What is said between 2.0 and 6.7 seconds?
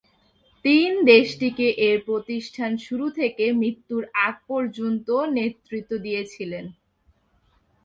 প্রতিষ্ঠার শুরু থেকে মৃত্যুর আগ পর্যন্ত নেতৃত্ব দিয়েছিলেন।